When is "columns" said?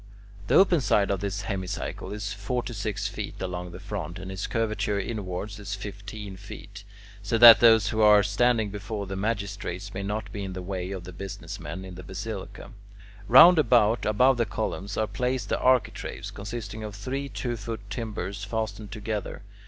14.47-14.97